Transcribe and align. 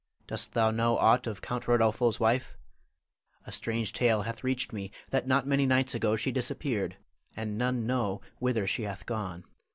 Dost 0.25 0.53
thou 0.53 0.71
know 0.71 0.97
aught 0.97 1.27
of 1.27 1.43
Count 1.43 1.65
Rodolpho's 1.67 2.19
wife? 2.19 2.57
A 3.45 3.51
strange 3.51 3.93
tale 3.93 4.23
hath 4.23 4.43
reached 4.43 4.73
me 4.73 4.91
that 5.11 5.27
not 5.27 5.45
many 5.45 5.67
nights 5.67 5.93
ago 5.93 6.15
she 6.15 6.31
disappeared, 6.31 6.97
and 7.37 7.55
none 7.55 7.85
know 7.85 8.19
whither 8.39 8.65
she 8.65 8.81
hath 8.81 9.05
gone. 9.05 9.43